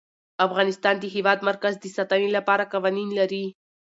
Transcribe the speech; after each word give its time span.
افغانستان 0.45 0.95
د 0.99 1.01
د 1.03 1.05
هېواد 1.15 1.39
مرکز 1.49 1.73
د 1.79 1.85
ساتنې 1.97 2.29
لپاره 2.37 2.69
قوانین 2.73 3.09
لري. 3.19 3.45